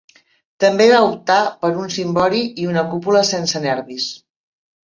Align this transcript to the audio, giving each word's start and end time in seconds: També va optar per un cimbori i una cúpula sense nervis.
També 0.63 0.87
va 0.91 1.01
optar 1.09 1.37
per 1.65 1.71
un 1.83 1.93
cimbori 1.97 2.41
i 2.65 2.67
una 2.73 2.85
cúpula 2.95 3.25
sense 3.33 3.63
nervis. 3.71 4.09